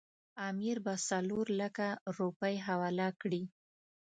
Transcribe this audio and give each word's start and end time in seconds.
امیر 0.49 0.77
به 0.85 0.93
څلورلکه 1.09 1.87
روپۍ 2.17 2.55
حواله 2.67 3.07
کړي. 3.21 3.43